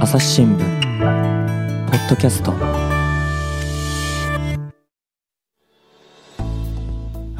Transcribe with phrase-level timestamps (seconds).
[0.00, 2.87] 朝日新聞ポッドキャスト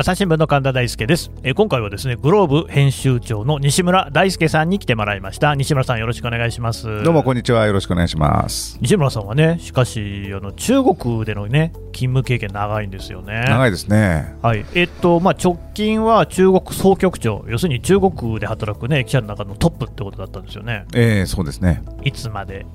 [0.00, 7.66] 朝日新聞の神田大輔ですえー今回はですねグローブ編集長の西村大輔さんに来てもらいました西村さんよろしくお願いしますどうもこんにちは。
[7.66, 8.78] よろしくお願いします。
[8.80, 14.36] 西村さんはねしかしあの中国でのね勤務経験長いんですよね長いですね。
[14.40, 21.82] はいえっとまあ、直近は中国総局長、要するに中国で働く、ね、記者の中のトップってことだったんですよね、えー、そうですね。
[22.04, 22.66] いつまで？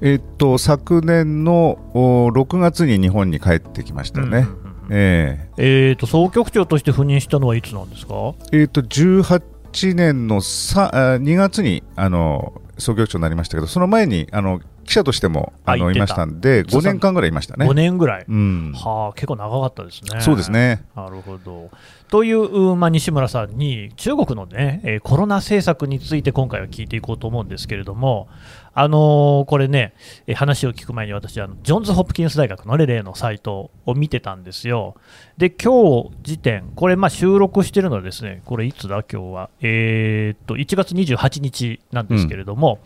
[0.00, 4.38] えーっと昨年のお6月に日本に帰ってきましたね。
[4.38, 8.14] うんうんうんええっと総局長として赴任したのはいつなんですか？
[8.14, 17.66] ーえーっと18年のさあ2月にあの総局長になりましたけど、その前にあの記者としてもあのいましたんで、5年間ぐらいいましたね。
[17.66, 20.20] 5年ぐらい、うん、はあ、結構長かったですね。
[20.20, 20.84] そうですね。
[20.96, 21.70] なるほど。
[22.08, 28.28] という、まあ、西村さんに中国の、ね、えーコロナ政策について今回は聞いていこうと思うんですけれども、
[28.74, 29.94] あのーこれね、
[30.26, 34.96] えー話を聞く前に私あの、ジョンズ・ホプキンス大学の、ね、例のサイトを見てたんですよ。
[35.38, 42.80] で、今日時点、これ、まあ、収録してるのはですね、これいつだ、今日は、えーっと1月28日なんですけれども、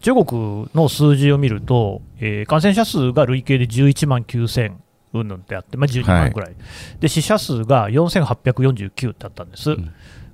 [0.00, 4.72] 中国の数字を見ると、えー感染者数が累計で11万9000
[5.14, 6.54] うんぬんってあって、まあ、12万ぐらい、
[7.00, 9.92] で死者数が4849ってあったんです、ん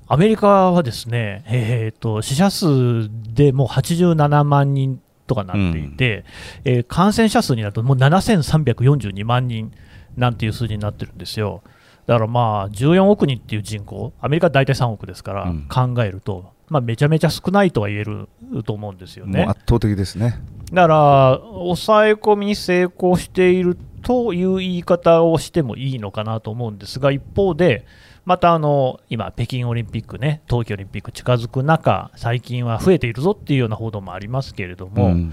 [0.09, 6.25] アメリカはですね、えーと死者数でもう87万人とかなっていて、
[6.65, 9.73] えー感染者数になるともう7342万人
[10.17, 11.63] なんていう数字になってるんですよ。
[12.07, 18.29] だからまあ14億人っていう人口、アメリカは大体3億ですから、うん考えると、まあ、めちゃめちゃ少ないとは言える
[18.65, 19.45] と思うんですよね。
[19.45, 20.41] 圧倒的ですね。
[20.73, 27.87] だから、抑え込みに成功しているという言い方をしてもいいのかなと思うんですが、一方で、
[28.29, 35.33] またあの今、北京オリンピックね、冬季オリンピック近づく中、最近は増えているぞっていうような報道もありますけれども、うん。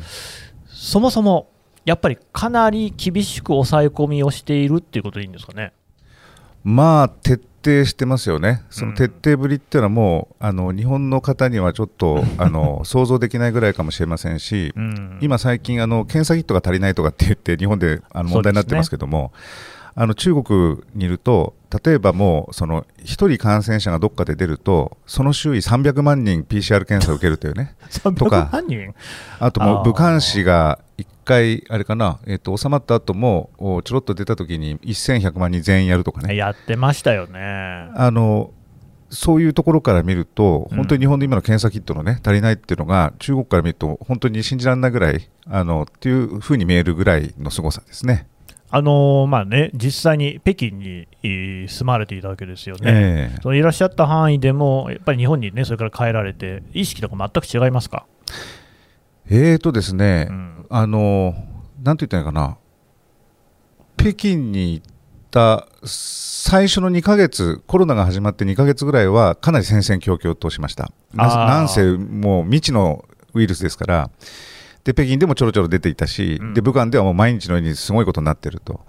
[0.65, 1.49] そもそも
[1.83, 5.73] やっぱりかなり厳しく抑え込みをしているっていうことでいいんですかね？
[6.63, 15.19] まあ徹底してますよね、その徹底ぶりっていうのはもう、あの日本の方にはちょっと あの想像できないぐらいかもしれませんし、うん。
[15.19, 19.33] 今、最近あの、検査キットが足りないとかって言って、日本であの問題になってますけども、
[19.97, 28.93] あの中国にいると、例えばもう、その1人感染者がどっかで出ると、その周囲300万人 PCR 検査を受けるというね、 とか300万人？
[29.39, 36.35] あともう武漢市が1回、あれかな、えっと収まった後も、おちょろっと出た時に1100万人全員やるとかね。
[36.35, 37.39] やってましたよね。
[37.95, 38.51] あの
[39.09, 48.27] そういうところから見ると、うん本当に日本の今の検査キットの、ね、足りないっていうのが、中国から見ると、本当に信じられないぐらいあのっていうふうに見えるぐらいの凄さですね。
[48.77, 52.81] あのーまあね、実際に北京にえー住まれていたわけですよね。
[52.85, 53.39] ええ。
[53.41, 58.05] そのいらっしゃった範囲でも、やっぱり日本にね、それから帰られて、意識とか全く違いますか、
[59.29, 60.65] えーとですね、うん。
[60.69, 61.33] あの
[61.83, 62.57] なんて言ったらいいかな、
[63.95, 64.85] 北京に行っ
[65.31, 70.91] た最初の2ヶ月、コロナが始まって2ヶ月ぐらいは、かなり戦々恐々としました。
[71.13, 74.09] なんせ、もう未知のウイルスですから、
[74.85, 76.53] で北京でもちょろちょろ出ていたし、うん。
[76.53, 78.85] で武漢ではもう毎日のようにすごいことになっていると。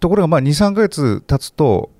[0.00, 1.90] ところが、まあ2、3ヶ月経つと、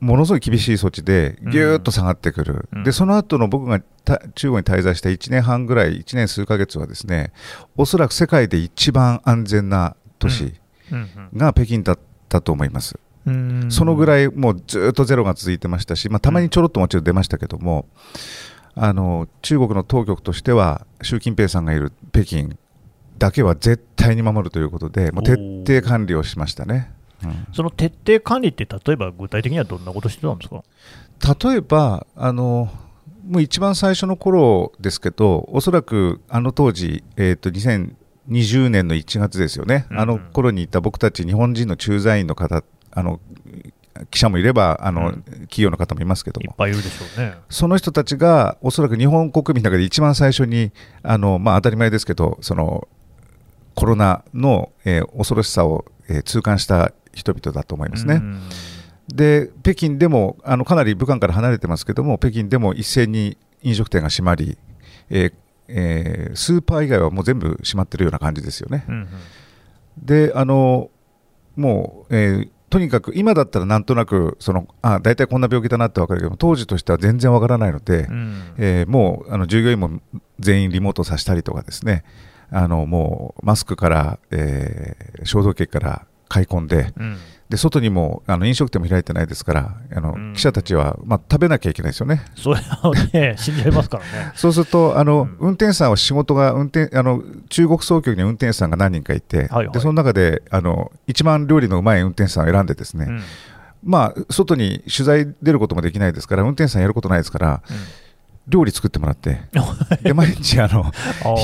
[0.00, 2.84] ものすごい厳しい措置で、ぎゅーっと下がってくる、うん。
[2.84, 7.32] でその後の僕がた中国に滞在した1年半ぐらい、1年数ヶ月はですね、
[7.76, 10.54] おそらく世界で一番安全な都市
[10.92, 11.08] うん。
[11.36, 11.98] が北京だっ
[12.28, 12.98] たと思います。
[13.26, 13.66] うん。
[13.70, 17.86] そのぐい、らいもうずっとゼロが続いてましたし、まあ、たまにちょろっともちろん出ましたけども、
[18.78, 22.50] あの中国の当局としては、習近平さんがいる北京
[23.18, 26.92] だけは絶対に守るということで、もう徹底管理をしましたね。
[27.24, 27.46] うん。
[27.54, 30.62] その徹底管理って、例えば具体的にはどんなことしてたんですか？
[31.50, 32.68] 例えばあの
[33.26, 39.98] もう一番最初の頃ですけどおそらくあの当時、えー、と2020年の1月ですよね、うん。
[39.98, 43.20] あの頃にいた僕たち日本人の駐在員の方あの
[44.10, 47.34] 記者もいればあの、うん企業の方もいますけどもいっぱいいるでしょうね。
[47.48, 50.72] その人たちがおそらく日本国民の中で一番最初に
[51.02, 52.88] あの、まあ、当たり前ですけどその
[53.74, 58.14] コロナの、えー恐ろしさを、えー痛感した人々だと思いますね。
[58.14, 58.40] うん
[59.08, 64.58] で北京でもあのかなり武漢から離れてますけども北京でも一斉に飲食店が閉まり、
[65.10, 65.32] えー
[65.68, 68.84] えースーパー以外はもう全部閉まってるような感じですよね。
[68.88, 69.08] うんうん
[69.98, 70.90] であの
[71.54, 78.42] もう、えーとにかく今だったらなんとなくそのあ大体こんな病気だなって分かるけども当時としては全然わからないので、うん。
[78.58, 80.00] えーもうあの従業員も
[80.40, 82.04] 全員リモートさせたりとかですね。
[82.50, 87.16] あのもうマスクから、えー消毒液から買い込んで、うん。
[87.48, 90.34] で外にもあの飲食店も開いてないですから、あのうん。
[90.34, 92.24] 記者たちは、まあ、食べなきゃいけないですよね。
[92.34, 94.32] それはね、 死んじゃいますからね。
[94.34, 95.36] そうすると、あのうん。
[95.38, 99.70] 運転手さんは仕事が運転あの、中国総局には運転手さんが何人かいて、はいはい。
[99.70, 103.22] でその中であの一番料理のうまい運転手さんを選んで、ですね、うん。
[103.84, 107.62] まあ、外に取材出ることもできないですから、運転手さんやることないですから、
[108.48, 109.40] 料理作ってもらって、
[110.02, 110.92] で毎日あの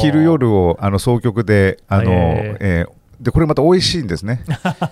[0.00, 2.56] 昼夜をあの総局で、あのへー。
[2.60, 4.42] えーでこれまた美味しいんですね。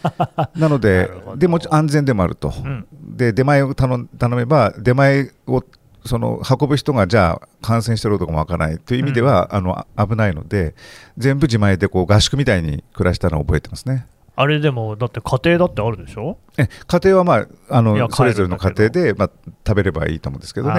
[0.57, 2.87] なのなででもち安全でもあると、うん
[3.21, 5.63] で出前を頼ん頼めば、出前を
[6.07, 10.75] その運ぶ人がじゃあ感染してるとかもわからないという意味では、あのあ危ないので、
[11.19, 14.07] 全部自前でこう合宿みたいに暮らしたのを覚えてますね。
[14.37, 16.39] あれでも、だって家庭だってあるでしょ？
[16.57, 19.31] え家庭は、まあ、あのそれぞれの家庭で、まあ、
[19.67, 20.75] 食べればいいと思うんですけどね。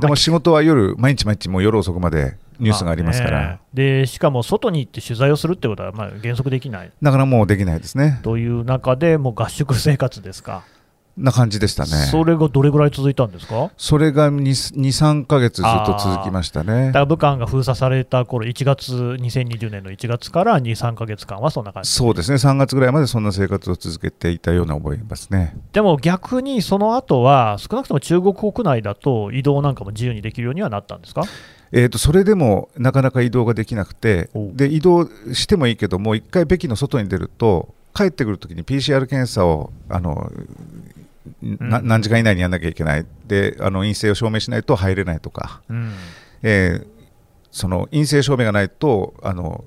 [0.00, 6.92] でも仕事は夜、毎日毎日、もう夜遅くまでニュースがありますから、まあねでしかも外に行って取材をするってことはまあ原則できない。
[7.02, 8.20] だからもうできないですね。
[8.22, 10.64] という中で、もう合宿生活ですか、
[11.16, 11.90] な感じでしたね。
[12.10, 13.70] それがどれぐらい続いたんですか？
[13.78, 14.40] それが2、
[14.74, 16.88] 3ヶ月ずっと続きましたね。
[16.88, 16.98] だか。
[17.00, 25.56] ら武漢が封鎖された頃1月、2020年の1月から2、3か月間はそんな感じ、そうですね、3月ぐらいまでそんな生活を続けていたような覚えますね。
[25.72, 31.22] でも逆にその後は、少なくとも中国国内だと移動なんかも自由にできるようにはなったんですか？
[31.72, 34.28] えー、とそれでもなかなか移動ができなくて。
[34.34, 40.30] で移動してもいいけども、一回北京の外に出ると、帰ってくるときに PCR 検査をあの
[41.42, 43.06] 何時間以内にやらなきゃいけない。
[43.26, 45.92] であの、陰性を証明しないと入れないとか、うん。
[46.42, 46.96] えー
[47.56, 49.64] その陰性証明がないとあの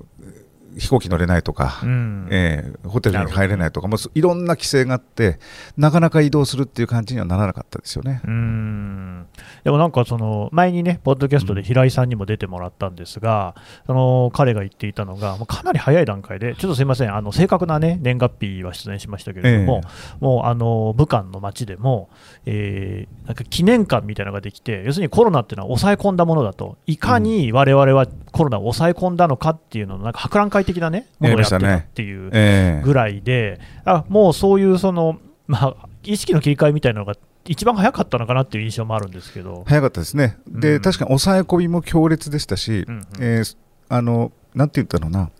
[0.76, 2.28] 飛行機乗れないとか、うん。
[2.30, 5.38] えーホテルに入れないとか、もういろんな規制があって、
[5.76, 8.20] なかなか移動するっていう感じにはならなかったですよね。
[8.24, 9.26] うーん。
[9.64, 13.54] でもなんかその前にね、ポッドキャストで平井さんにも出てもらったんですが、
[13.86, 19.82] その彼が言っていたのが、もうかなり早い段階で、ちょっとすみません、あの正確な、ね、年月日は出演しましたけれども、
[20.20, 22.08] もうあの武漢の街でも、
[22.46, 32.30] えーなんか記念館みたいなのができて、要するにコロナっていうのは抑え込んだものだと、いかに我々はコロナを抑え込んだのかっていうのの、なんか博覧会的な、ね、ものをやってたっていう。
[32.32, 37.14] えーぐらいで、あもうそういうその、まあ、意識の切り替えみたいなのが
[37.46, 40.82] 一番早かったのかなっていう印象もあるんですけど、早かったですね、でうん。
[40.82, 43.04] 確かに抑え込みも強烈でしたし、うんうん。
[43.20, 43.56] えー
[43.88, 45.30] あのなんて言ったのかな、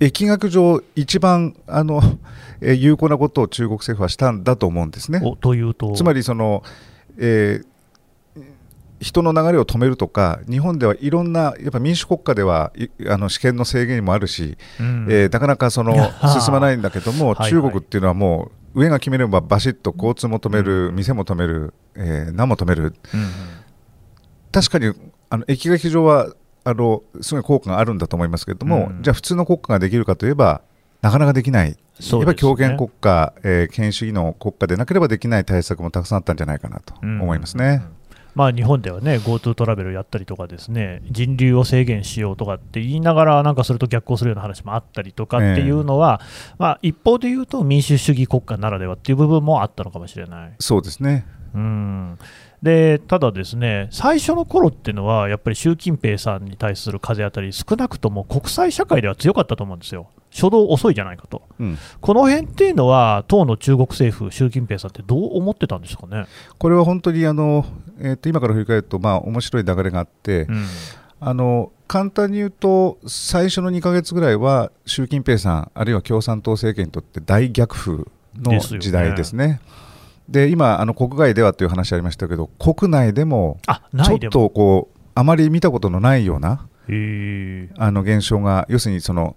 [0.00, 2.00] 疫学上、一番あの、
[2.60, 5.20] えー有効なことを中国政府はしたんだと思うんですね。
[5.22, 6.62] おというと、つまりその、
[7.18, 7.66] えー
[9.00, 15.06] 人の流れを止めるとか、日本ではいろんな、やっぱ民主国家ではいあの試験の制限もあるし、うん。
[15.10, 17.50] えーなかなかその進まないんだけども、はいはい。
[17.50, 22.92] 中国っていうのはもう、上が決めればバシッと交通も止める、店も止める、えー何も止める、うん
[24.52, 24.94] 確かに
[25.28, 26.32] あの疫学上は
[26.64, 29.02] あのすごい効果があるんだと思いますけれども、うん。
[29.02, 30.62] じゃあ、普通の国家ができるかといえば、
[31.02, 31.76] なかなかできない、ね。
[32.00, 37.82] やっぱり強権国家、えー権威主義の国家でなければできない対策もたくさんあったんじゃないかなと思いますね。
[38.36, 46.20] まあ、日本ではね、GoTo トラベルやったりとかですね、人流を制限しようとかって言いながら、なんかそれと逆行するような話もあったりとかっていうのは、
[46.58, 50.52] まあ、一方で言うと民主主義国家ならではっていう部分もあったのかもしれない。
[50.60, 51.26] そうですね。
[51.54, 52.18] うん。
[52.62, 61.78] でただ、ですね最初の頃っていうのは、やっぱり習近平さんに対する風当たり、少なくとも国際社会では強かったと思うんですよ、初動遅いじゃないかと、うん。
[62.00, 66.26] この辺っていうのは、当の中国政府、習近平さんってどう思ってたんですかね？
[66.58, 67.64] これは本当にあの、
[67.98, 70.66] えーと今から振り返ると、まあ面白い流れがあって、うん。
[71.18, 78.04] あの簡単に言うと、最初の2か月ぐらいは、習近平さん、あるいは共産党政権にとって大逆風
[78.36, 79.60] の時代ですね。
[80.28, 86.66] で今あの、国外ではという話ありましたけど、国内でもあちょっとこう、あまり見たことのないような
[87.78, 89.36] あの現象が、要するにその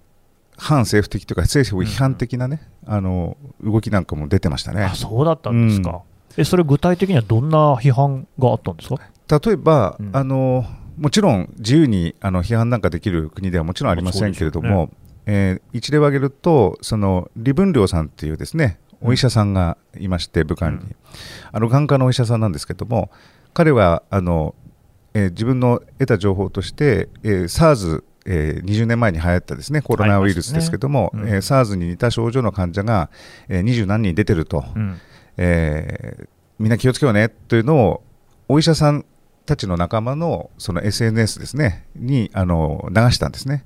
[0.60, 4.84] 反政府的というか、政府批判的な、ねあの動きなんかも出てましたね。
[4.84, 4.96] あ。
[4.96, 6.02] そうだったんですか、
[6.38, 9.00] えそれ、具体的にはどんな批判があったんですか？
[9.46, 10.10] 例えば、うん。
[10.14, 10.66] あの
[10.98, 14.90] もちろん自由にあの批判なんかできる国ではもちろんありませんけれども、
[15.26, 20.96] えー一例を挙げると、その李文亮さんっていうですねお医者さんがいまして、武漢に、うん。
[21.52, 23.12] あの眼科のお医者さんなんですけども、
[23.54, 24.56] 彼はあの、
[25.14, 31.22] えー自分の得た情報として、えー SARS、えー20年前に流行ったですねコロナウイルスですけども、ね。
[31.22, 31.30] うん。
[31.30, 33.10] えー SARS に似た症状の患者が、
[33.50, 34.98] えー、20何人出てると、うん。
[35.38, 38.04] えーみんな気をつけようねというのを
[38.50, 39.06] お医者さん
[39.46, 43.66] たちの仲間のその SNS ですねにあの流したんですね。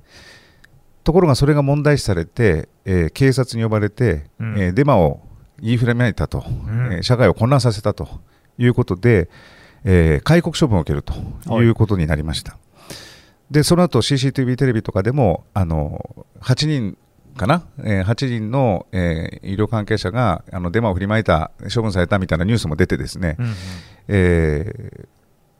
[1.02, 4.58] ところがそれが問題視されて、えー警察に呼ばれて、うん。
[4.58, 5.20] えーデマを
[5.60, 6.42] 言いふらめいたと、ん。
[6.92, 8.08] えー社会を混乱させたと
[8.56, 9.28] いうことで、
[9.84, 12.56] えー戒告処分を受けるということになりました。
[13.50, 16.96] でその後 CCTV テレビとかでもあの8人
[17.36, 23.52] かな、えー8人の、えー医療関係者があのデマを振りまいた、処分されたみたいなニュースも出て、ですね、うんうん
[24.08, 25.08] えー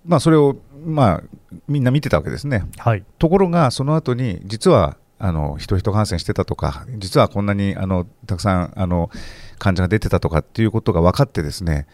[0.04, 1.22] まあ、それを、まあ、
[1.66, 2.66] みんな見てたわけですね。
[2.76, 3.04] はい。
[3.18, 9.10] ところが、その後に、実はあの人々感染してたとか、実はこんなにあのたくさんあの
[9.58, 11.86] 患者が出てたとかっていうことが分かって、ですね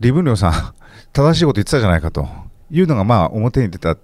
[0.00, 0.52] リブンリョウさん、
[1.12, 2.28] 正しいこと言ってたじゃないかと
[2.70, 3.96] いうのが、まあ、表に出た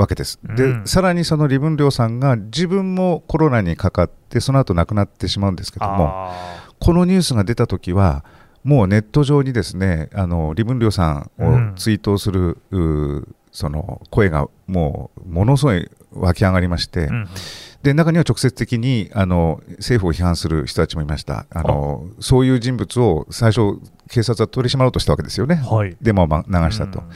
[0.00, 0.40] わけです。
[0.42, 0.86] で、うん。
[0.86, 8.24] さらにそのリブンリョウさんが自分もコロナにかかって、その後亡くなってしまうんですけども、あこのニュースが出たときは、
[8.64, 17.28] もうネット上にですねあのリブンリョウさんを追悼する、うーその声がもうものすごい湧き上がりまして、ーうんうん。
[17.82, 21.46] で中には直接的にあの政府を批判する人たちもいました。
[21.50, 23.80] あの、そういう人物を最初、
[24.10, 25.96] 警察は取り締まろうとしたわけですよね、はい。
[26.00, 27.00] デマをま流したと。
[27.00, 27.06] うん。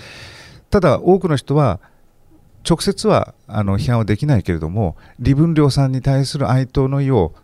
[0.71, 1.81] ただ、多くの人は、
[2.69, 7.35] 直接はあの批判はできないけれども、李文亮さんに対する哀悼の意を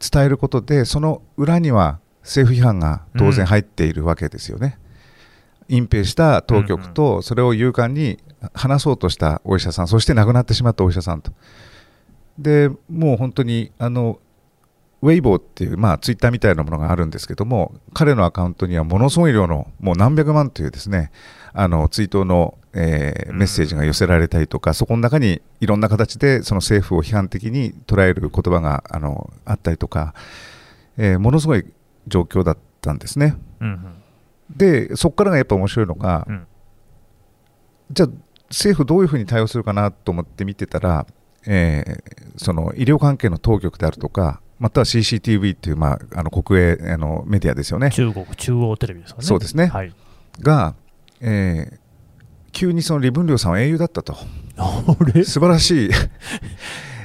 [0.00, 4.78] 伝えることで、その裏には政府批判が当然入っているわけですよね。
[5.68, 8.18] 隠蔽した当局と、それを勇敢に
[8.54, 11.32] 話そうとしたお医者さん、そして亡くなってしまったお医者さんと。
[12.38, 14.18] でもう本当にあの
[15.02, 21.10] ウェイボーっていう、まあ、ツイッターみたいなものがあるんですけども、彼のアカウントにはものすごい量の、もう何百万というですね、
[21.54, 30.14] あの追悼の、えーうんメッセージが寄せられたりとか、そこの中にいろんな形でその政府を批判的に捉える言葉があのあったりとか、
[30.96, 31.64] えーものすごい
[32.06, 33.36] 状況だったんですね。
[33.60, 33.94] うんうん
[34.56, 36.46] で、そこからがやっぱ面白いのが、うん
[37.92, 38.08] じゃあ、
[38.48, 41.06] 政府どういうふうに対応するかなと思って見てたら、
[41.46, 49.26] えーその医療関係の当局であるとか、または CCTV という、まあ、あの国営あのメディアですよね、中国中央テレビですかね。
[49.26, 49.94] そうですねはい。
[50.40, 50.74] が、
[51.20, 51.89] えー
[52.52, 54.16] 急にその李文亮さんは英雄だったと、
[55.24, 55.90] 素晴らしい。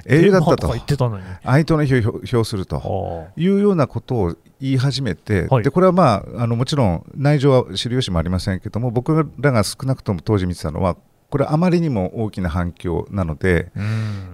[0.08, 0.56] 英雄だったと。
[0.56, 1.24] デマか言、ってたのに。
[1.44, 3.28] 哀悼の意を表すると。
[3.28, 3.34] あ。
[3.36, 5.64] いうようなことを言い始めて、はい。
[5.64, 10.96] でこれは、まあ、あのもちろん内情は知る由もありませんけども僕らが少なくとも当時見てたのは
[11.36, 13.80] これあまりにも大きな反響なので、あ。
[13.82, 13.86] うん。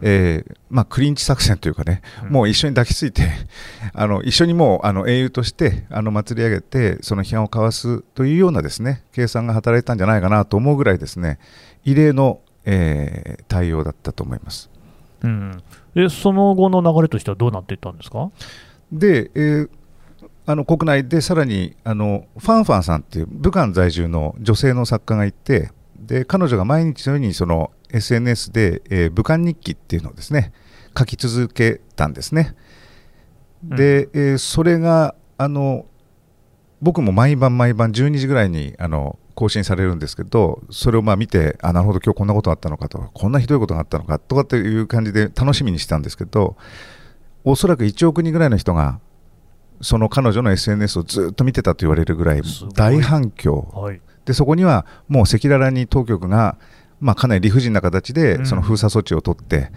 [0.04, 3.24] えーまあ、クリンチ作戦というかね、うんもう一緒に抱きついて
[3.96, 11.40] あの一緒にもうあの英雄としてあの祭り上げてその批判をかわすというようなですね計算が働いたんじゃないかなと思うぐらいですね
[11.86, 14.70] 異例の、えー対応だったと思います。
[15.24, 15.64] うん。
[15.96, 18.30] で、その後の流れとしてはどうなっていったんですか？
[18.92, 19.70] で、えー
[20.48, 25.72] あの国内でさらにあのファンファンさんっていう武漢在住の女性の作家がいて
[26.12, 30.52] で彼女が毎日のようにその SNS で、えー武漢日記っていうのをですね
[30.98, 32.54] 書き続けたんですね。
[33.64, 35.86] で、えーそれがあの
[36.82, 46.58] 僕も毎晩毎晩12時ぐらいにあの更新されるんですけどそれをまあ見てあなるほど今日こんなことがあったのかとこんなひどいことがあったのかとかっていう感じで楽しみにしてたんですけど
[47.46, 49.00] おそらく1億人ぐらいの人が
[49.80, 52.42] その彼女の SNS をずっと見てたと言われるぐらい
[52.76, 54.02] 大反響はい。
[54.26, 56.58] でそこにはもう赤裸々に当局が、
[57.00, 58.16] まあ、かなり理不尽な形うん。
[58.16, 59.72] でその封鎖措置を取って、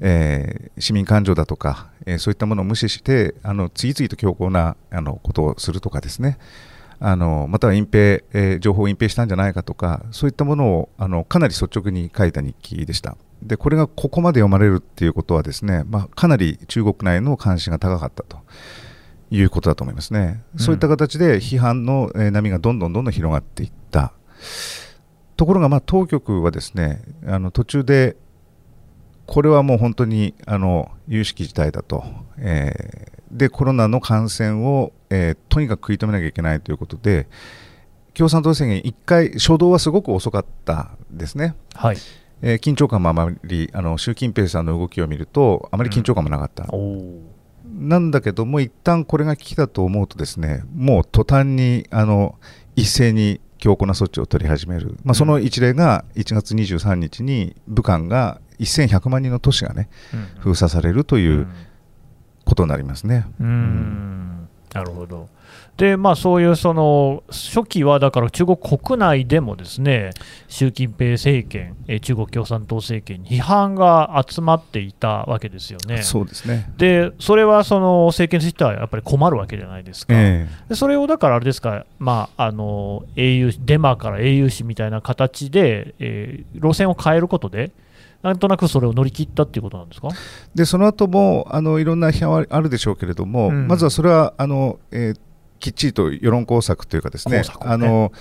[0.00, 6.38] えー市民感情だとか、えーそういったものを無視してあの次々と強硬なあのことをするとかですね。
[7.00, 13.16] あのまたは隠蔽、えー情報を隠蔽したんじゃないかとかそういったものをあのかなり率直に書いた日記でした。
[13.42, 18.38] でこれがここまで読まれるっていうことはですね、まあ、かなり中国内の関心が高かったと
[19.30, 20.60] いうことだと思いますね、うん。
[20.60, 24.12] そういった形で批判のえー波がどんどんどんどん広がっていった。
[25.36, 28.16] ところがまあ当局はですねあの途中で
[29.26, 32.04] これはもう本当にあの有識事態だと、
[32.38, 37.28] えーでコロナの感染を、えーとにかく食い止めなきゃいけないということで
[38.14, 41.98] 共産党宣言1回初動はすごく遅かったですね、はい。
[42.40, 47.37] えー緊張感もあまりあの習近平さんの動きを見るとあまり緊張感もなかった、おお。
[47.78, 52.34] なんだけども、一旦これが危機だと思うと、ですねもう途端にあの
[52.76, 60.40] 一斉に強硬な措置を取り始める、まあ、その一例が1月23日に武漢が1100万人の都市がねうん。
[60.40, 61.48] 封鎖されるといううん。
[62.44, 63.26] ことになりますね。
[63.40, 64.48] うーん。
[64.72, 65.28] なるほど。
[65.76, 70.10] で、まあ、そういうその初期は、だから中国国内でもですね
[70.48, 76.02] 習近平政権、えー中国共産党政権に批判が集まっていたわけですよね。
[76.02, 80.14] そうですね、で、それはその政権としてはやっぱり困るわけじゃないですか。
[80.16, 87.70] えでそれをだからあれですか、まあ、あの英雄デマから英雄視みたいな形で、えー路線を変えることで、
[88.22, 90.08] なんとなくそれを乗り切ったっていうことなんですか？
[90.10, 90.14] え
[90.56, 95.20] でその後もあのいろんな批判はあるでしょうけれども、うんまずはそれはあの、えー
[95.58, 97.42] きっちりと世論工作というかですねね。
[97.60, 98.12] あの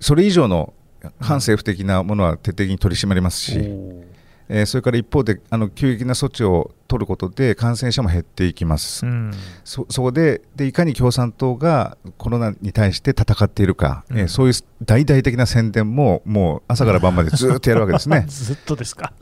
[0.00, 0.74] それ以上の
[1.20, 4.04] 反政府的なものは徹底的に取り締まりますし、おー
[4.48, 9.32] えーそれから一方であの急激な措置を取ることで感染者も減っていきます、うん。
[9.64, 14.28] そそこででいかに共産党がコロナに対して戦っているか、えーうん。
[14.28, 18.24] そういう大々的な宣伝ももう朝から晩までずっとやるわけですね。
[18.28, 19.12] ずっとですか。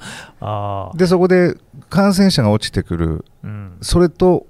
[0.41, 0.97] ああ。
[0.97, 1.57] でそこで
[1.89, 3.25] 感染者が落ちてくる。
[3.43, 3.79] うん。
[3.81, 4.47] それと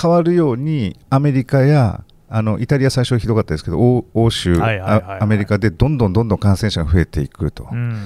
[0.00, 8.02] 変わるようにアメリカやあのイタリア最初ひどかったですけど欧欧州、アメリカでどんどんどんどん感染者が増えていくと、うん。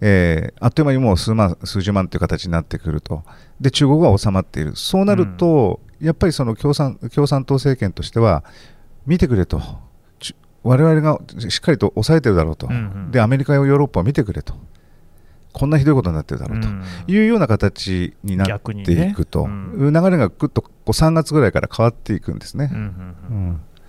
[0.00, 3.22] えーあっという間にもう数万数十万という形になってくると。
[3.60, 4.76] で中国は収まっている。
[4.76, 8.44] そうなると、やっぱりその共産共産党政権としては
[9.06, 9.60] 見てくれと。
[10.20, 12.76] ち我々がしっかりと抑えてるだろうと、うんう
[13.08, 13.10] ん。
[13.10, 14.54] でアメリカやヨーロッパを見てくれと
[15.58, 16.68] こんなひどいことになってるだろうと。
[16.68, 22.70] うんいうような形になっていくと、流れがぐっとこう3月ぐらいから変わっていくんですね。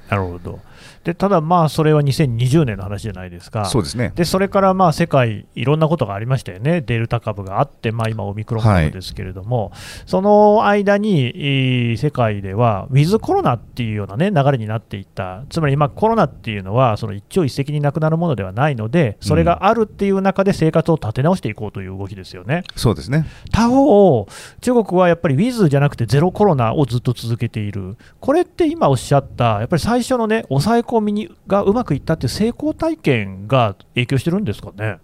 [0.10, 0.60] なるほど。
[1.03, 3.65] でただ、まあそれは2020年の話じゃないですか。
[3.65, 4.12] そうですね。
[4.15, 9.72] でそれからまあ世界、いろんなことがありましたよね、デルタ株があって、まあ、今、オミクロン株ですけれども、
[10.06, 22.63] その間にえー世界では、ウィズコロナっていうような、ね、流れになっていった、つまりまあコロナっていうのは、その一朝一夕になくなるものではないので、それがあるっていう中で生活を立て直していこうという動きですよね。
[22.75, 23.25] そうですね。
[23.51, 24.27] 他方、
[24.62, 34.98] 中国はやっぱりウィズじゃなくてゼロコロナをずっと続けている、これって今おっしゃった、やっぱり最初のね、抑え込みにがうまくいったっていう成功体験が影響してるんですかね？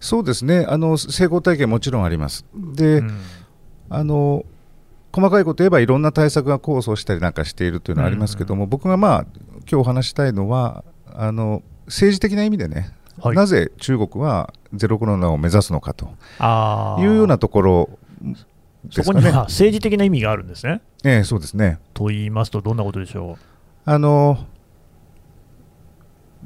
[0.00, 0.64] そうですね。
[0.68, 2.44] あの成功体験もちろんあります。
[2.54, 3.20] で、うん
[3.90, 4.44] あの
[5.12, 9.26] 細かいこと言えばいろんな対策が構想したりなんかしているというのはありますけども、僕がまあ
[9.62, 16.06] 今日お話したいのはあの政治的な意味でね、はいなぜ中国はゼロコロナを目指すのかと
[17.02, 17.90] いうようなところ。
[18.90, 20.80] そこには政治的な意味があるんですね。
[21.04, 21.80] ええ、そうですね。
[21.92, 23.36] と言いますと、どんなことでしょ
[23.84, 24.46] あの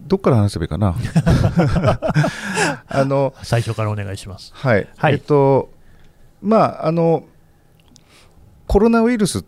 [0.06, 0.94] どっから話せばいいかな？
[2.88, 4.52] あのう、最初からお願いします。
[4.54, 5.72] はい、はいえっと
[6.42, 7.24] まああの
[8.66, 9.44] コロナウイルスっ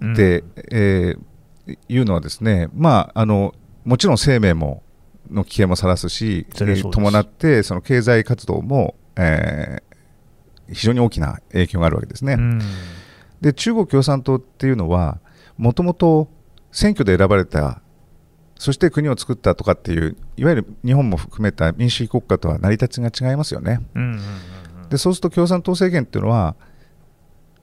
[0.00, 1.20] うんて、えー
[1.88, 3.52] いうのはですね、まああの
[3.84, 4.84] もちろん生命も
[5.28, 12.34] の危険もさらすし、それはそうです伴ってその経済活動も、えー非常に大きな影響があるわけですね。
[12.34, 12.60] うん
[13.40, 15.18] で中国共産党っていうのは
[15.58, 16.28] もともと
[16.72, 17.82] 選挙で選ばれた
[18.58, 23.80] そして国を作ったとかっていういわゆる日本も含めた民主主義国家とは成り立ちが違いますよね。
[23.94, 24.20] うんうんうん
[24.88, 26.54] でそうすると共産党政権っていうのは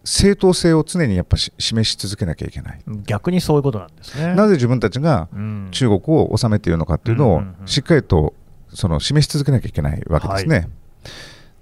[0.04, 2.82] 正当性を常にやっぱし示し続けなきゃいけない。
[2.86, 4.36] うん逆にそういうことなんですね。
[4.36, 8.34] なぜ自分たちがうん中国を治めているのかっていうのをしっかりと
[8.74, 10.68] その示し続けなきゃいけないわけですね。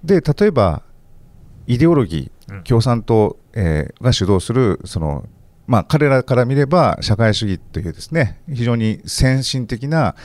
[0.03, 0.81] で例えば
[1.67, 5.25] イデオロギうんー共産党、えーが主導するその、
[5.71, 10.15] まあ、彼らから見れば社会主義というですね非常に先進的な、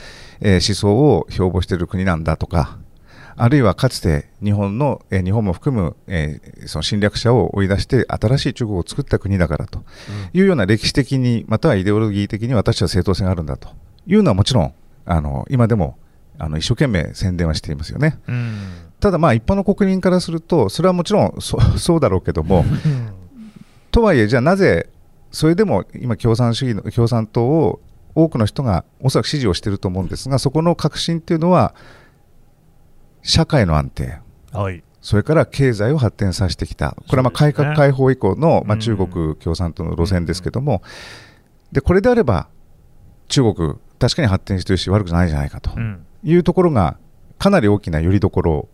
[0.41, 2.79] えー思想を標榜している国なんだとか
[3.37, 9.85] あるいはかつて日本の、えー日本も含む、えーその侵略者を追い出して新しい中国を作った国だからと
[10.33, 13.69] いうような歴史的にまたはイデオロギー的に私は正当性があるんだと。
[14.05, 14.73] いうのはもちろん
[15.05, 15.97] あの今でも
[16.37, 18.19] あの一生懸命宣伝はしていますよね。
[18.27, 18.57] うん。
[18.99, 23.09] ただまあ一般の国民からするとそれはもちろんそそうだろうけどもうん。
[23.91, 24.89] とはいえじゃあなぜ
[25.31, 27.79] それでも今共産主義の共産党を
[28.15, 31.75] 多くの人がおそらく支持をしていると思うんですがそこの核心っていうのは
[33.21, 34.19] 社会の安定。
[34.53, 34.83] はい。
[35.01, 40.81] それから経済を発展させてきた、これはま改革開放以降の、ま中国共産党の路線ですけども、
[41.71, 42.47] でこれであれば、
[43.27, 46.05] 中国、確かに発展してるし、悪くないじゃないかとうん。
[46.23, 46.97] いうところが、
[47.37, 48.69] かなり大きなよりどころ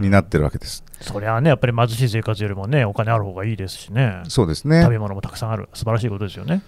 [0.00, 0.84] になってるわけです。
[1.00, 6.62] そりゃね、やっぱり貧しい生活よりもね、お金ある方がいいですしね、そうです食べね物もたくさんある、素晴らしいことですよね。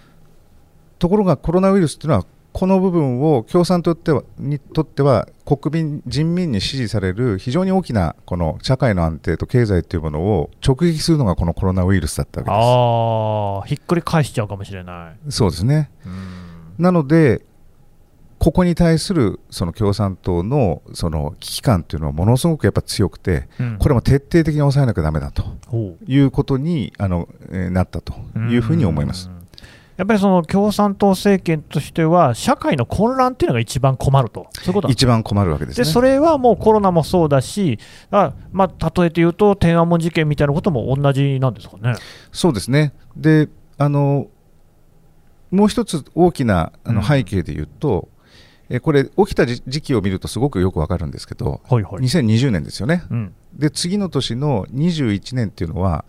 [0.97, 12.59] ところがコロナウイルスっていうのは、この部分を共産党にとってはにとっては国民、人民に支持される非常に大きなこの社会の安定と経済というものを直撃するのがこのコロナウイルスだったわけです。
[12.59, 15.31] ああ、ひっくり返しちゃうかもしれない。
[15.31, 16.49] そうですねうん
[16.79, 17.41] なので、
[18.39, 25.43] ここに対するその共産党のその危機感というのはものすごくやっぱ強くて、うんこれも徹底的に抑えなきゃだめだと
[26.07, 28.13] いうことにあの、えーなったと
[28.49, 29.31] いうふうに思いますう。
[29.35, 29.39] ん
[29.99, 35.89] やっぱりその共産党政権としては、社会の混乱っていうのが一番困ると、そういうこと一番困るわけですでね。
[35.89, 41.95] それはもうコロナもそうだし、あまあ、例えて言うと、天安門事件みたいなことも同じなんですかね。
[42.31, 42.93] そうですね。
[43.17, 44.27] で、あの
[45.51, 48.07] もう一つ大きなあのうん背景で言うと、
[48.69, 52.03] えーこれ起きた時時期を見るとすごくよくわかるんですけど、はいはい。
[52.03, 53.03] 2020年ですよね。
[53.09, 56.05] うんで次の年の21年っていうのは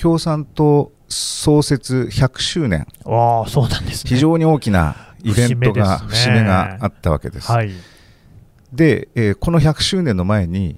[0.00, 4.08] 共産党創設100周年ああ、そうなんですね。
[4.08, 7.50] 非常に大きなイベントが節目ですね節目があったわけです。
[7.50, 7.72] はい。
[8.72, 10.76] で、えーこの100周年の前に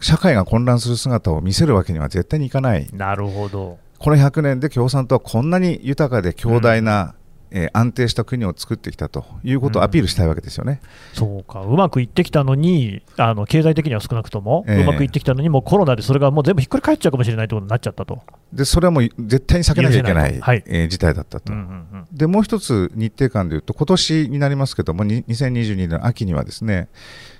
[0.00, 7.14] 社会が混乱する姿を見せるわけには絶対にいかないなるほどこの100年で共産党はこんなに豊かで強大な、
[7.54, 10.80] えー安定した国を作ってきたということをアピールしたいわけですよね。
[11.12, 18.22] そうか、うまくいってきたのに、あの経済的には少なくとも、ええうまくいってきたのに、もうコロナでそれがもう全部ひっくり返っちゃうかもしれないということになっちゃったと。
[18.52, 21.52] でそれはもう絶対に避けなきゃいけないはいえー事態だったと。
[21.52, 21.70] うんうんう
[22.02, 26.88] んでもう一つ日程感でいうと今年になりますけどもに2022年の秋にはですね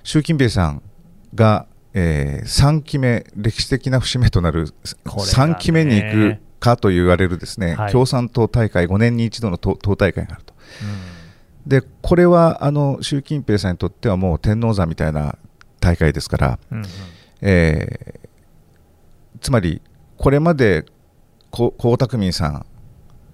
[0.03, 0.81] 習近平さん
[1.33, 4.73] が、え3期目歴史的な節目となる
[5.07, 7.91] これがね3期目に行くかと言われるですね、はい。
[7.91, 10.53] 共産党大会5年に一度の党党大会があると。
[10.81, 11.15] うん
[11.65, 15.35] でこれはあの習近平さんにとってはもう天王山みたいな
[15.79, 16.85] 大会ですから、うんうん。
[17.41, 18.25] えー
[19.41, 19.81] つまり
[20.17, 20.85] これまで
[21.51, 22.65] こ江沢民さん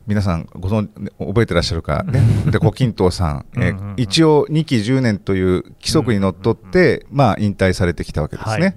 [0.08, 0.89] 皆さんご存
[1.20, 8.76] 覚えてらっしゃるか、ね、 で胡錦涛さん、え一応2期10年という規則にのっとって、まあ、引退されてきたわけですね、はい。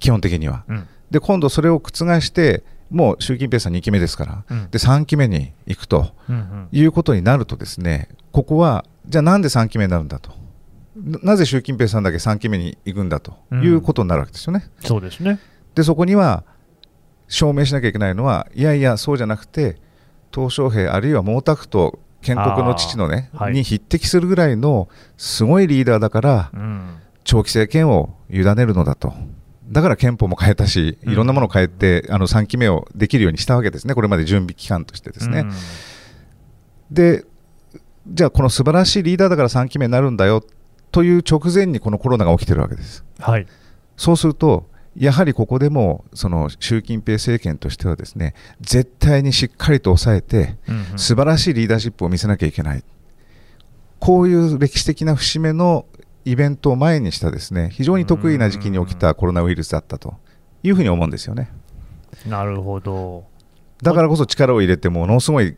[0.00, 0.64] 基本的には。
[0.66, 0.88] うん。
[1.10, 4.70] で今度それを覆してもう習近平さん2期目ですから、うん。
[4.70, 6.12] で3期目に行くと
[6.72, 10.32] いうことになるとですねここはじゃあなんで3期目になるんだと？
[10.96, 14.70] ななぜ習近平さんだけ3期目に行くんだということになるわけですよね。
[14.80, 15.40] そうですね。
[15.74, 16.44] でそこには
[17.26, 19.80] 証明しなきゃいけないのはいやいやそうじゃなくて
[20.30, 23.52] 鄧小平あるいは毛沢東建国の父のね、はい。
[23.52, 26.98] に匹敵するぐらいのすごいリーダーだからうん。
[27.26, 29.14] 長期政権を委ねるのだと
[29.74, 35.40] だから憲法も変えたしいろんなものを変えて、あの3期目をできるようにしたわけですねこれまで準備期間としてですね。
[35.40, 35.52] うん
[36.90, 37.24] で
[38.06, 40.44] じゃあこの素晴らしいリーダーだから3期目になるんだよ
[40.92, 43.02] という直前にこのコロナが起きてるわけです。
[43.18, 43.46] はい。
[43.96, 52.84] そうすると、やはりここでもその習近平政権としてはですね絶対にしっかりと抑えてうんうん素晴らしいリーダーシップを見せなきゃいけない、
[53.98, 55.86] こういう歴史的な節目の
[56.24, 60.14] イベントを前にしたですね非常に得意な時期に起きたコロナウイルスだったと
[60.62, 61.50] いうふうに思うんですよね。
[62.26, 63.24] なるほど。
[63.82, 65.56] だからこそ力を入れてものすごい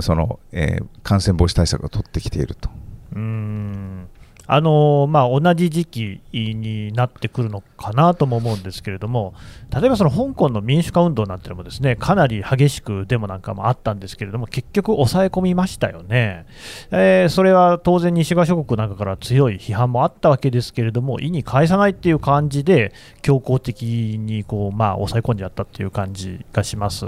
[0.00, 2.70] その、えー感染防止対策を取ってきていると。
[3.12, 4.03] うーん
[4.46, 9.34] あのまあ、同じ時期になってくるのかなとも思うんですけれども、
[9.74, 16.46] 例えばその香港の民主化運動なんてのもですねかなり激しくデモなんかもあったんですけれども、結局、抑え込みましたよね、
[16.90, 27.06] えーそれは当然、西側諸国なんかから強い批判もあったわけですけれども、意に介さないっていう感じで、強硬的にこう、まあ、抑え込んじゃったっていう感じがします。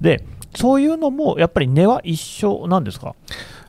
[0.00, 3.14] でそういうのもやっぱり根は一緒なんですか、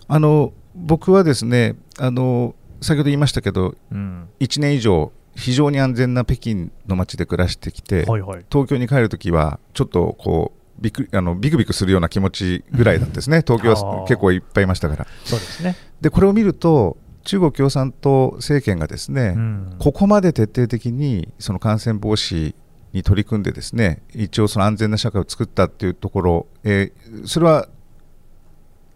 [0.08, 4.30] あの僕はですねあの先ほど言いましたけどうん。
[4.39, 8.46] 1年以上非常に安全な北京の街で暮らしてきて、はいはい。
[8.52, 13.44] 東京に帰るときはちょっとこうびっくりあのビクビクするような気持ちぐらいだったですね。
[13.46, 15.08] 東京は結構いっぱいいましたから。
[15.24, 15.76] そうですね。
[16.02, 19.76] でこれを見ると中国共産党政権がですね、うん。
[19.80, 22.56] ここまで徹底的にその感染防止
[22.94, 27.67] に取り組んでですね一応その安全な社会を作ったっていうところ、えーそれは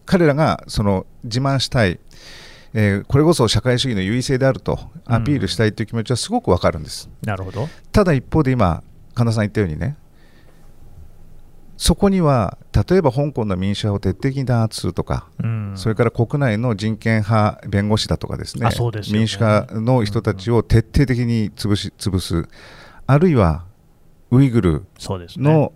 [0.05, 1.99] 彼らがその自慢したい、
[2.77, 7.09] えーこれこそ社会主義の優位性であるとアピールしたいという気持ちはすごくわかるんです。
[7.23, 7.69] なるほど。
[7.91, 8.83] ただ一方で今
[9.13, 9.95] 神田さん言ったようにね
[11.77, 12.57] そこには
[12.89, 18.75] 例えば香港の民主派を徹底的に弾圧するとか、うんそれから国内の人権派弁護士だとかですねね
[19.11, 22.47] 民主化の人たちを徹底的に潰し潰す
[23.07, 23.65] あるいは
[24.35, 25.51] ウイグルそうですね。
[25.51, 25.73] の、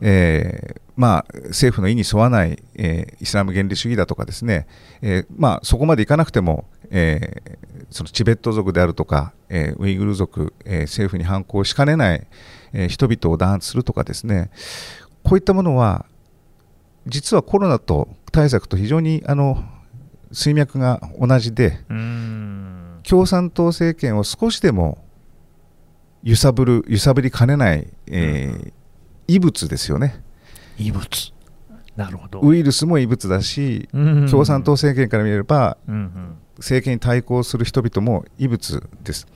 [0.00, 4.66] えーまあ、政府の意に沿わない、えーイスラム原理主義だとかですね、
[5.00, 12.26] えーまあ、そこまでいかなくても、えーそのチベット族であるとか、えーウイグル族、えー政府に反抗しかねない、
[12.72, 14.50] えー人々を弾圧するとかですね。
[15.22, 16.06] こういったものは
[17.06, 19.62] 実はコロナと対策と非常にあの
[20.32, 23.00] 水脈が同じでうん。
[23.02, 25.04] 共産党政権を少しでも
[26.22, 28.72] 揺さぶる揺さぶりかねない、えー
[29.28, 30.20] 異物ですよね。
[30.76, 31.08] 異物。
[31.96, 32.40] なるほど。
[32.42, 35.78] ウイルスも異物だし、うん共産党政権から見れば、
[36.58, 39.26] 政権に対抗する人々も異物です。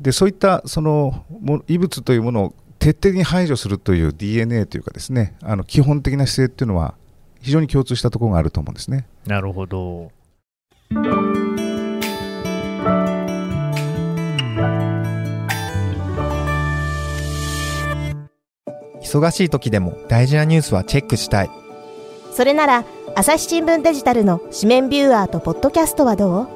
[0.00, 6.94] で、そういったそのも異物というものを徹底的に排除するという DNA というかですね、あの基本的な姿勢っていうのは
[7.40, 9.06] 非常に共通したところがあると思うんですね。
[9.26, 10.12] なるほど。
[19.08, 21.50] 忙しい時でも大事なニュースはチェックしたい。
[22.30, 22.84] それなら
[23.16, 26.48] 朝日新聞デジタルの紙面ビューアーとポッドキャストはどう？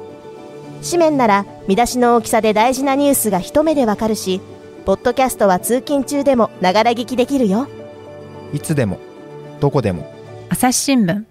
[0.85, 4.39] 紙面なら見出しの大きさで大事なニュースが一目でわかるし
[4.85, 7.67] ポッドキャストは通勤中でもながら聞きできるよ。
[8.53, 8.99] いつでも
[9.59, 10.13] どこでも。
[10.49, 11.25] 朝日新聞。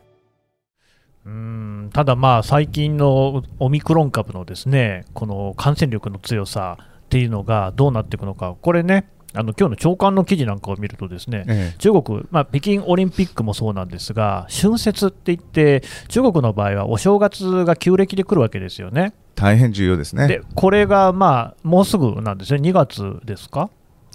[1.25, 19.15] うんただ、まあ最近のオミクロン株のですねこの感染力の強さっっていうのがどうなっていくのか、これね、あの今日の長官の記事なんかを見ると、ですね、え中国、まあ、北京オリンピックもそうなんですが、春節って言って、中国の場合はお正月が旧暦で来るわけですよね。
[19.35, 20.29] 大変重要ですね。
[20.29, 23.71] で、これがまあもうすぐなんですね、2月ですか？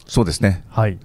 [0.06, 0.63] そうですね。
[0.69, 0.97] はい、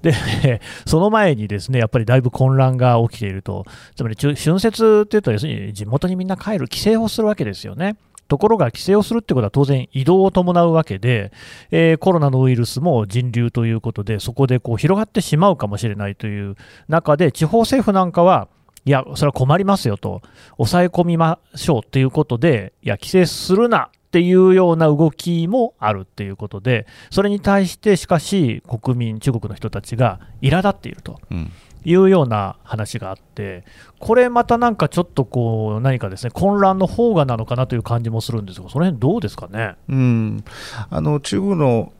[0.00, 0.14] で
[0.86, 7.96] その前にですねやっぱりだいぶ混乱が起きていると、つまり中春節っていうと、要するに地元にみんな帰る、帰省をするわけですよね。
[8.28, 11.32] ところが帰省をするってことは当然移動を伴うわけで、
[11.70, 16.56] えーコロナのウイルスも人流ということで、そこでこう広がってしまうかもしれないという
[16.88, 18.48] 中で、地方政府なんかは、
[18.84, 20.22] いや、それは困りますよと、
[20.56, 31.50] 抑え込みましょうということで、いや、規制するなっていうような動きもあるっていうことで、それに対してしかし、国民、中国の人たちが苛立っているとうん。
[31.86, 33.64] いうような話があって、
[34.00, 39.76] これまたなんかちょっとこう、何かですね、混乱の方がなのかなという感じもするんですが、その辺どうですかね？
[39.88, 40.44] うん、
[40.90, 41.92] あの中国の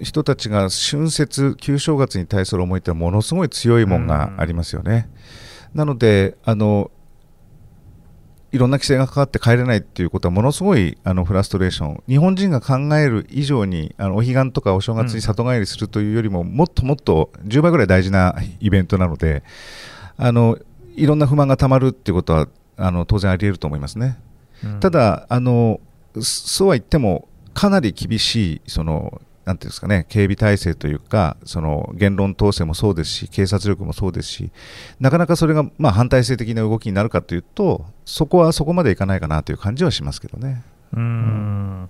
[0.00, 5.10] 人たちが春節、旧正月に対する思いってのはものすごい強いもんがありますよね。
[5.74, 6.90] なのであの、
[8.52, 19.42] いろんな規制がかかって帰れないっていうことはものすごいあのフラストレーション、日本人が考える以上にあのお彼岸とかお正月に里帰りするというよりも、もっともっと10倍ぐらい大事なイベントなので、
[20.16, 20.58] あの
[20.94, 24.18] いろんな不満がたまるっていうことはあの当然あり得ると思いますね。
[24.64, 24.80] うん。
[24.80, 25.80] ただあの、
[26.14, 34.50] そそうは言っても、かなり厳しいそのなんていうんですかね、警備体制というか、その言論統制もそうですし、警察力もそうですし、
[34.98, 40.64] なかなかそれがまあ反体制的な動きになるかというと、そこはそこまでいかないかなという感じはしますけどね。
[40.92, 41.88] うーん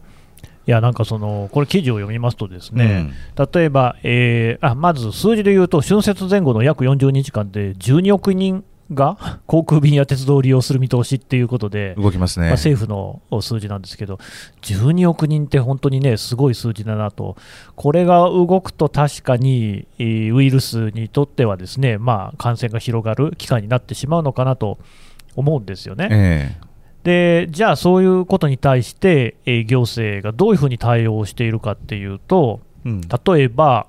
[0.66, 3.10] いやなんかそのこれ、記事を読みますと、ですね、
[3.54, 12.46] 例えば、えーあまず数字で言うと、春節前後の約40日間で12億人が航空便や鉄道を利用する見通しっていうことで、うん動きますね。
[12.46, 14.18] まあ、政府の数字なんですけど、
[14.62, 17.36] 12億人って本当にね、すごい数字だなと、
[17.74, 24.78] これが動くと確かにえーウイルスにとってはですね、まあ、感染が広がる機会になってしまうのかなと
[25.34, 26.08] 思うんですよね。
[26.10, 26.56] え
[27.02, 33.86] でじゃあ、そういうことに対して、えー行政がどういうふうに対応しているかっていうと、えうん例えば、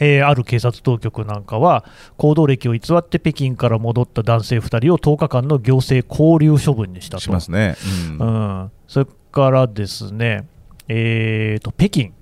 [0.00, 1.84] えーある警察当局なんかは、
[2.16, 7.22] 行動歴を偽って北京から戻った男性2人を10日間の行政拘留処分にしたと。
[7.22, 7.76] しますね。
[8.20, 8.30] ううん
[8.64, 10.46] ん、それからですね、
[10.88, 12.12] えーと、北京、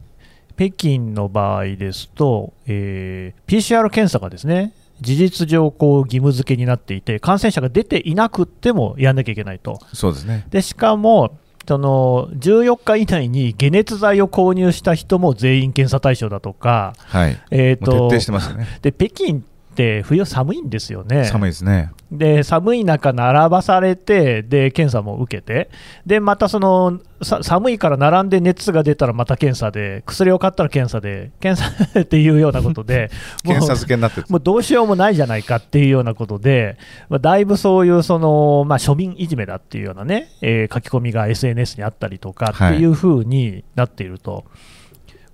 [0.57, 9.79] 北京の場合ですと、えー PCR 検査がですね、事実上こう義務付けになっていて、感染者が出ていなくってもやんなきゃいけないと。
[9.93, 10.47] そうですね。
[10.51, 11.37] でしかも
[11.67, 17.39] その14日以内に解熱剤を購入した人も全員検査対象だとか、はい。
[17.51, 18.67] えーともう徹底してますよね。
[18.83, 19.43] で北京
[19.77, 21.27] って冬寒いんですよね。
[21.27, 21.93] 寒いですね。
[22.11, 25.69] で寒い中、並ばされてで検査も受けて
[26.07, 33.11] でまたそのさ寒いから並んで熱が出たらまた検査で薬を買ったら検査で検査っていうようなことで
[33.45, 34.27] もう検査付けになってる。
[34.31, 36.79] もうどうしようもないじゃないかっていうようなことで、
[37.11, 44.45] まあ、だいぶそういうその、まあ、庶民いじめだっていうようなね、えー書き込みが SNS にあったりとかっていう風になっていると。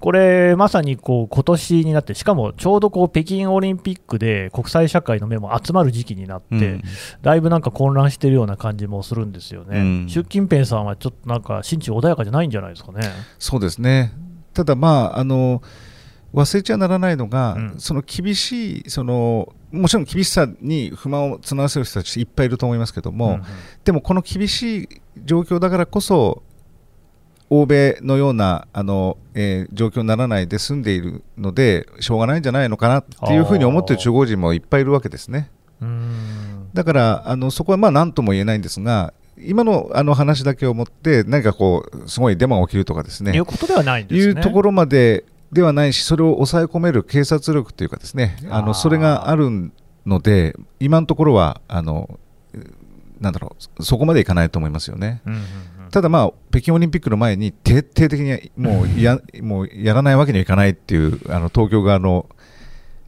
[0.02, 6.82] これ、まさにこう今年になって、しかもちょうどこう北京オリンピックで国際社会の目も集まる時期になって、うん。
[7.22, 10.08] だいぶなんか混乱してるような感じもするんですよね、うん。
[10.08, 13.08] 習近平さんはちょっとなんか心中穏やかじゃないんじゃないですかね。
[13.38, 14.12] そうですね。
[14.54, 15.62] ただまああの
[16.34, 17.74] 忘れちゃならないのが、うん。
[17.78, 23.42] その厳しいそのもちろん厳しさに不満を募らせる人たちいっぱいいると思いますけども、うんうん。
[23.84, 24.88] でもこの厳しい
[25.24, 26.42] 状況だからこそ
[27.54, 35.50] 欧米のようなあの、えー状況にならないで済んでいるのでしょうがないんじゃないのかなっていうふうに思っている中国人もいっぱいいるわけですね。
[36.72, 44.32] だからあのそこはまあ何とも言えないんですが今のあの話だけをもって何かこうすごいデマが起きるとかですねいうことではないんですね。
[44.32, 49.70] いうところまでではないし、それを抑え込める警察力というかですね、あのそれがある
[50.06, 52.18] ので、今のところはあの
[53.20, 55.20] なんだろう、そこまでいかないと思いますよね。
[55.26, 55.44] うんうんうん
[55.92, 62.26] ただ、まあ、北京オリンピックの前に徹底的にもうやもうやらないわけにはいかないっていうあの東京側の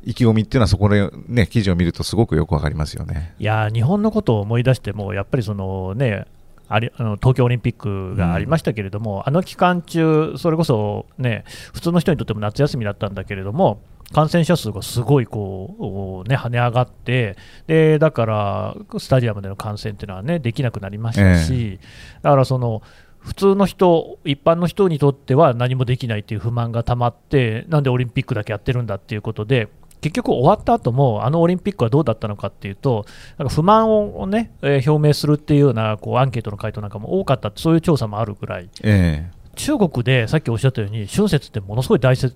[0.05, 3.35] 意気込みっていうのは、そこで、ね、記事を見るとすごくよくわかりますよね。
[3.39, 6.27] いやー日本のことを思い出しても、やっぱりその、ね、
[6.69, 13.81] ありあの東京オリンピックがありましたけれども、あの期間中、それこそ、ね、普通の人にとっても夏休みだったんだけれども、
[14.15, 21.81] 感染者数がすごいこう、ね、跳ね上がってで、だからスタジアムでの観戦っていうのは、ね、できなくなりましたし、
[22.23, 22.83] だからその
[23.19, 29.69] 普通の人、一般の人にとっては何もできないっていう不満がたまって、なんでオリンピックだけやってるんだっていうことで、
[30.03, 33.07] 結局終わった後も、あのオリンピックはどうだったのかっていうと、
[33.39, 42.35] なんか不満を、ねえー表明するっていうようなこうアンケートの回答なんかも多かったって、そういう調査もあるぐらい、え中国でさっきおっしゃったように、春節ってものすごい大切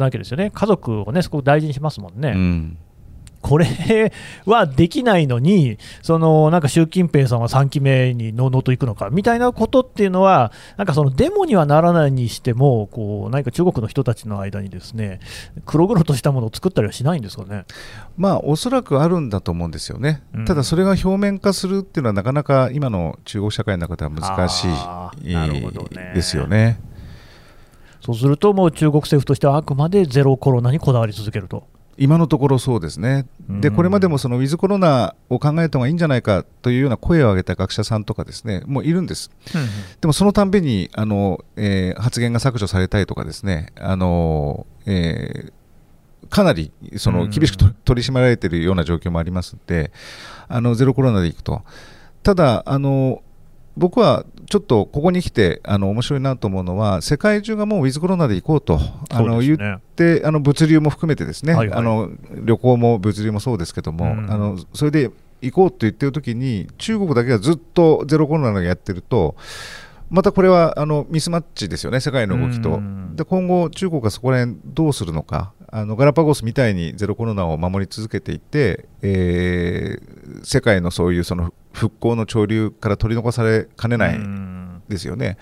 [0.00, 2.32] なわけですよね、家族をね、すごく大事にしますもんね。
[2.34, 2.78] うん
[3.42, 4.12] これ
[4.44, 15.20] はできないのに、そのなんか習近平さんは3期目にのうのうと行くのかみたいなことっていうのは、なんかそのデモにはならないにしても、こう何か中国の人たちの間にですね
[15.64, 17.64] 黒々としたものを作ったりはしないんですかね？
[18.16, 26.80] まあおそらくあるんだと思うんですよね、うんただそれが表面化するっていうのはなかなか今の中国社会の中では難しあーなるほどねいですよね。
[28.00, 31.64] そうすると、もう中国政府としてはあくまでゼロコロナにこだわり続けると。
[32.00, 33.76] 今のところそうですね、でうん。
[33.76, 39.30] これまでもそのウィズコロナを考えた方がいいんじゃないかというような声を上げた学者さんとかですねもういるんです、
[40.00, 45.52] でもそのたんびにあの、えー発言が削除されたりとかですね、あのえー
[46.30, 47.30] かなりそのうん。
[47.30, 49.92] 厳しくと取り締まられているような状況もありますので、
[50.48, 51.62] あのゼロコロナでいくと、
[52.22, 53.22] ただあの、
[53.80, 59.78] 僕はちょっとここに来てあの面白いなと思うのは、世界中がもうウィズコロナで行こうとあの言っそうですね。
[59.96, 62.10] であの物流も含めてですね、あの
[62.44, 64.30] 旅行も物流もそうですけども、うん。
[64.30, 69.36] あのそれで行こうと言ってる時に中国だけがずっとゼロコロナをやってると
[70.10, 72.74] またこれはあのミスマッチですよね世界の動きと。
[72.74, 73.16] うん。
[73.16, 85.38] で今後中国がそこら辺どうするのかあのガラパゴスみたいにゼロコロナを守り続けていって、えー世界のそういうその復興の潮流から取り残されかねないうんですよね。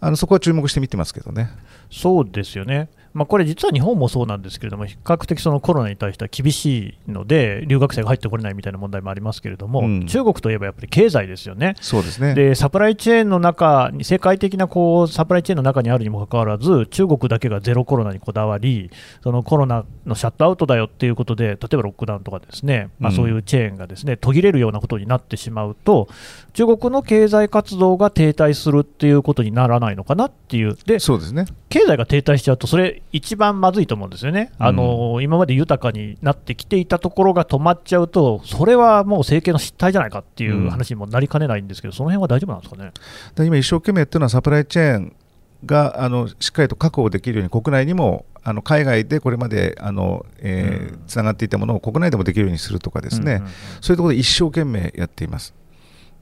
[0.00, 1.50] あのそこは注目して見てますけどね。
[1.90, 11.74] そうですよね、まあ、これ、実は日本もそうなんですけれども、比較的そのコロナに対しては厳しいので、留学生が入ってこれないみたいな問題もありますけれども、うん中国といえばやっぱり経済ですよね。
[11.80, 12.34] そうですね。
[12.34, 18.90] でサプライチェーンの中に、世界的なこうサプライチェーンの中にあるにもかかわらず、中国だけがゼロコロナにこだわり、
[19.22, 26.08] そのコロナのシャットアウトだよっていうことで、例えばロックダウンとかですね、まあ、うんそういうチェーンがですね途切れるようなことになってしまうと、
[26.52, 31.46] 中国の経済活動が停滞するっていうことにならないのかなっていう、でそうですね。
[31.68, 42.92] 経済が停滞しちゃうと、それ、一番まずいと思うんですよね、あの今まで豊かになってきていたところが止まっちゃうと、それはもう政権の失態じゃないかっていう話にもなりかねないんですけど、その辺は大丈夫なんですかね？
[43.34, 45.16] で今、一生懸命やってるのはサプライチェーン
[45.64, 51.06] があのしっかりと確保できるように国内にもあの海外でこれまであの、えうん。
[51.06, 53.52] つながっていたものを国内でもできるようにするとかですね、うんうんうん。
[53.80, 55.54] そういうところで一生懸命やっています。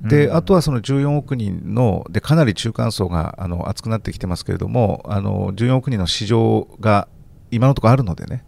[0.09, 7.09] でうんあとはその14億人のでかなり中間層があの厚くなってきてますけれどもあの14億人の市場が
[7.51, 8.45] 今のところあるのでね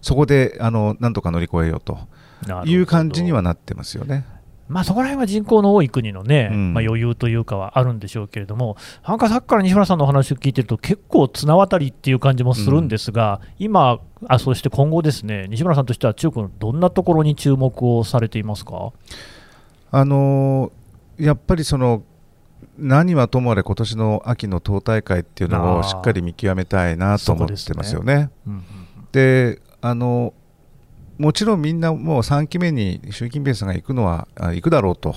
[0.00, 1.98] そこであのなんとか乗り越えようと
[2.64, 4.24] いう感じにはなってますよね。
[4.68, 18.92] まあ、そこら辺は人口の多い国のね、うんまあ、余裕というかはあるんでしょうけれども、なんかさっきから西村さんのお話を聞いてると、結構綱渡りっていう感じもするんですが、今あ、そして今後ですね、西村さんとしては中国のどんなところに注目をされていますか？
[19.90, 20.79] あのー
[21.20, 22.02] やっぱりその
[22.78, 28.30] 何はともあれ今年の秋の党大会っていうのをしっかり見極めたいなと思ってますよね。
[28.46, 28.64] うんうん
[29.12, 30.34] であの
[31.18, 35.14] もちろんみんなもう3期目に習近平さんが行くのはあ行くだろうと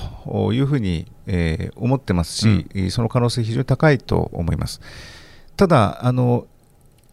[0.51, 4.81] いうふうに、えー思ってますし、その可能性非常に高いと思います。
[5.55, 6.45] ただあの、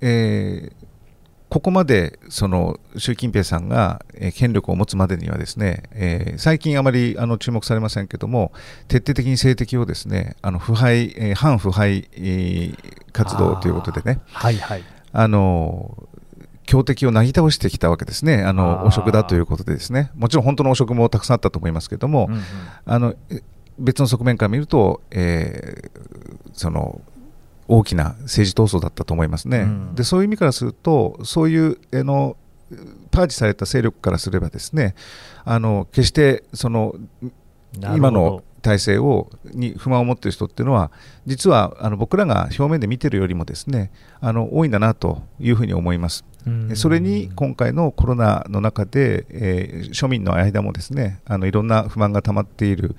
[0.00, 0.79] えー
[1.50, 8.52] ここまでその習近平さんが、えー権力を持つまでにはですね、えー最近あまりあの注目されませんけども
[8.86, 14.84] 徹底的に政敵をですねあの腐敗、えー反腐敗、えー活動ということでねはいはい。
[15.12, 16.08] あの
[16.66, 20.12] 強敵をなぎ倒してきたわけですね、あの汚職だということで、ですね。
[20.14, 22.42] もちろん本当の汚職もたくさんあったと思いますけれども、うんうん。
[22.84, 23.42] あのえ
[23.76, 26.00] 別の側面から見ると、えー
[26.52, 27.00] その
[27.70, 29.94] 大きな政治闘争だったと思いますね、うん。
[29.94, 32.36] でそういう意味からすると、そういうあの
[33.10, 34.94] パーチされた勢力からすれば、ですね
[35.44, 36.96] あの決してその
[37.94, 40.90] 今の体制をに不満を持っている人っていうのは
[41.26, 46.24] 実はあの僕らが表面で見てるよりもですねあの多いんだなというふうに思います。
[46.46, 46.76] うん。
[46.76, 52.96] それに今回のコロナの中で、えー庶民の間もですねあのいろんな不満が溜まっている、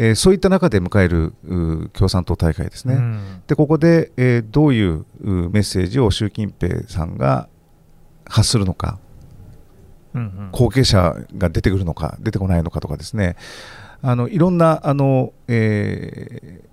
[0.00, 2.94] えーそういった中で迎えるう共産党大会ですね。
[2.94, 3.42] うん。
[3.48, 7.48] でここで、えーどういううメッセージを習近平さんが
[8.24, 9.00] 発するのか
[10.14, 10.48] うんうん。
[10.52, 13.34] 後継者が出てくるのか出てこないのかとかですね。
[14.00, 16.68] あのいろんなあの、えー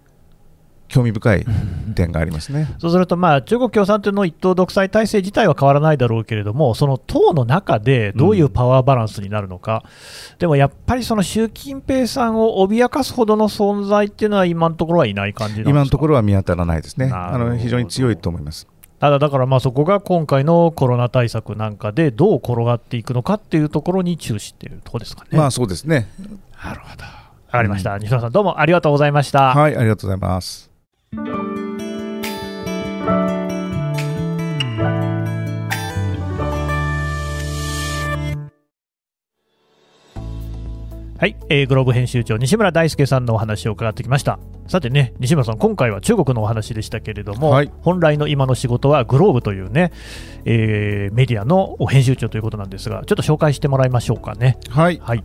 [0.95, 1.45] 興味深い
[1.93, 2.73] 点がありますね。
[2.79, 9.83] そうすると、まあ、中国共産党の一党独裁体制自体は変わらないだろうけれども、その党の中でどういうパワーバランスになるのか、
[10.39, 15.69] でもやっぱりその習近平さんを脅かすほどの存在っていうのは、今のところはいない感じなんですか？
[15.71, 17.11] 今のところは見当たらないですね。
[17.13, 18.67] あの非常に強いと思います。
[18.99, 25.37] ただ、だからまあそこが今回のコロナ対策なんかでどう転がっていくのかっていうところに注視しているところですかね。
[25.37, 26.07] まあそうですね。
[26.63, 27.03] なるほど。
[27.03, 27.97] わかりました。
[27.97, 29.53] 西村さん、どうもありがとうございました。
[29.53, 30.74] はい、ありがとうございます。
[31.17, 31.23] は
[41.27, 44.37] い、えー、グローブ編集長西村大輔さんのお話を伺ってきました。
[44.67, 49.93] さてね西村さん今回は中国のお話でしたけれども、はい、本来の今の仕事はグローブというね、
[50.43, 54.57] えー、メディアの編集長ということなんですがちょっと紹介してもらいましょうかね。
[54.69, 55.23] はい、はい、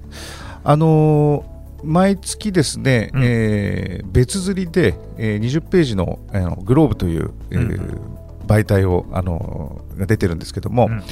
[0.63, 1.50] あのー
[1.83, 3.23] 毎月ですね、うん。
[3.25, 8.01] えー別釣りで、えー20ページのあのグローブという、えーうん
[8.47, 11.03] 媒体を、あのーが出てるんですけども、うん。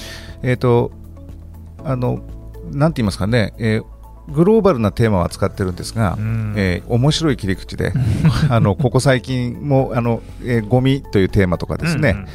[0.43, 0.91] えっ、と
[1.85, 2.21] あの
[2.73, 3.85] なんて言いますかね、えー
[4.31, 6.55] グローバルなテーマを扱ってるんですが、うん。
[6.57, 7.93] えー面白い切り口で
[8.51, 12.27] あのここ最近もあの、えーゴミというテーマとかですね、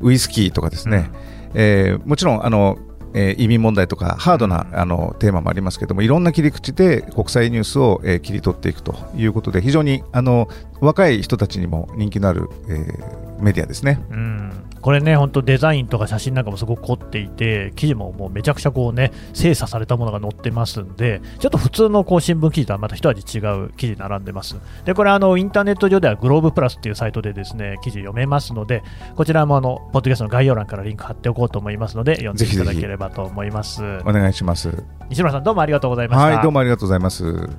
[0.00, 1.10] ウイスキーとかですね、
[1.54, 2.78] えーもちろんあの、
[3.14, 10.48] えー移民問題とかハードな、あのテーマもありますけどもいろんな切り口で国際ニュースを、えー切り取っていくということで非常にあの
[10.80, 13.98] 若い人たちにも人気のある、えーメディアですね。
[14.10, 24.56] うんうんこれね、本当デザインとか写真なんかもすごく凝っていて、記事ももうめちゃくちゃこうね、精査されたものが載ってますんで、ちょっと普通のこう新聞記事とはまた一味違う記事並んでます。
[24.84, 28.82] で、これあの、インターネット上ではグローブプラスっていうサイトでですね、記事読めますので、
[29.16, 33.82] こちらもあの、ポッドキャストの概要欄からリンク貼っておこうと思いますので、読んでいただければと思います。
[34.06, 34.72] お願いします。
[35.10, 36.24] 西村さんどうもありがとうございました。
[36.24, 37.50] はい、どうもありがとうございます。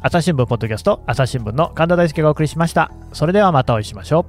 [0.00, 2.92] 朝日新聞ポッドキャスト、朝日新聞の神田大輔がお送りしました。
[3.12, 4.26] それではまたお会いしましょ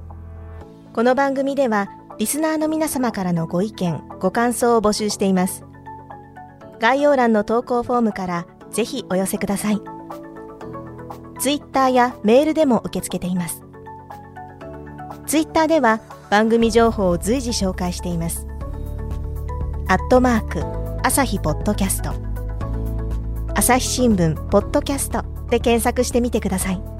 [0.92, 0.94] う。
[0.94, 5.64] この番組ではリスナーの皆様からのご意見ご感想を募集しています。
[6.78, 9.80] 概要欄の投稿フォームからぜひお寄せください。
[11.38, 13.62] ツイッターやメールでも受け付けています。
[15.26, 18.46] ツイッターでは番組情報を随時紹介しています。
[19.88, 20.62] アットマーク
[21.02, 22.12] 朝日ポッドキャスト。
[23.54, 26.99] 朝日新聞ポッドキャストで検索してみてください。